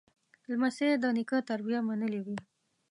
[0.51, 2.37] لمسی د نیکه تربیه منلې وي.